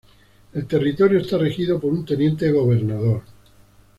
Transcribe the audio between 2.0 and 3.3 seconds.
Teniente-Gobernador.